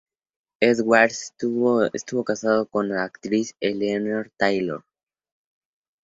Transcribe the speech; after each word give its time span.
Edwards 0.63 1.35
estuvo 1.93 2.23
casado 2.23 2.65
con 2.65 2.89
la 2.89 3.03
actriz 3.03 3.53
Eleanor 3.59 4.31
Taylor. 4.35 4.83